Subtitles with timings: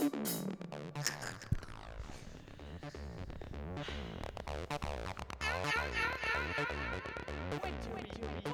[0.00, 0.10] Wait,
[7.94, 8.53] wait, wait.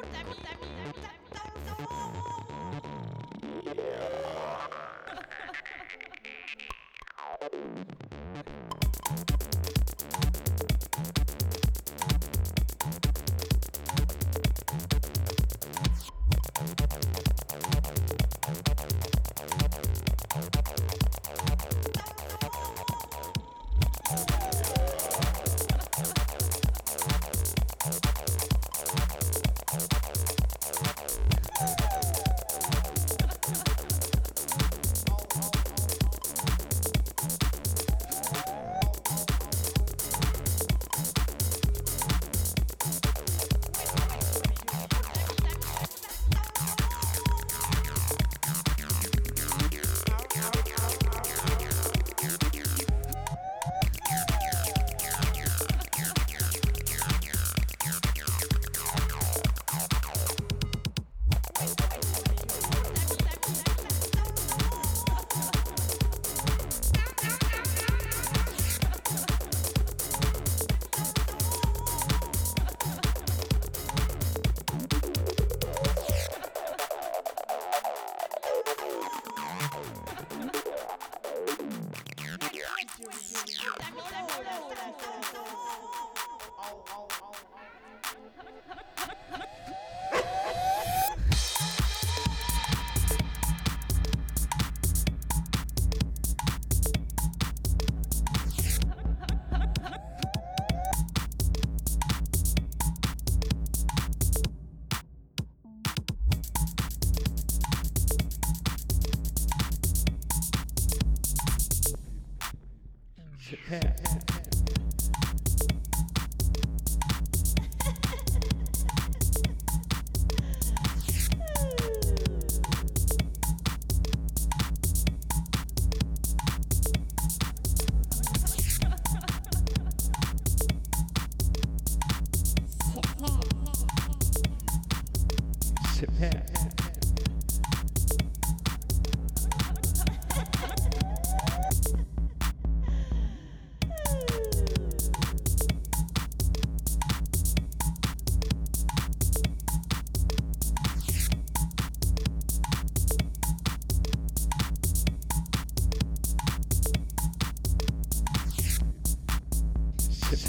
[113.50, 114.00] Japan.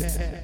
[0.02, 0.42] C'est